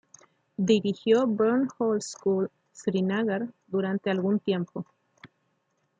Dirigió 0.71 1.27
Burn 1.27 1.67
Hall 1.77 2.01
School 2.01 2.49
Srinagar 2.71 3.47
durante 3.67 4.09
algún 4.09 4.39
tiempo. 4.39 4.87